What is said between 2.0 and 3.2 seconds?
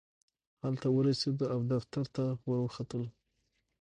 ته ورختلو.